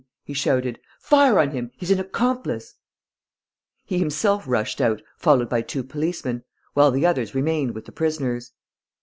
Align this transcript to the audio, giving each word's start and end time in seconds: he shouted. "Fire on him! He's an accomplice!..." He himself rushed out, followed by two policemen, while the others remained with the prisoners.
he 0.23 0.33
shouted. 0.33 0.79
"Fire 0.99 1.37
on 1.39 1.51
him! 1.51 1.69
He's 1.77 1.91
an 1.91 1.99
accomplice!..." 1.99 2.73
He 3.85 3.99
himself 3.99 4.45
rushed 4.47 4.81
out, 4.81 5.03
followed 5.15 5.47
by 5.47 5.61
two 5.61 5.83
policemen, 5.83 6.43
while 6.73 6.89
the 6.89 7.05
others 7.05 7.35
remained 7.35 7.75
with 7.75 7.85
the 7.85 7.91
prisoners. 7.91 8.51